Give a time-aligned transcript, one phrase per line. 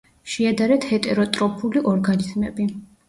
[0.35, 2.67] შეადარეთ ჰეტეროტროფული ორგანიზმები.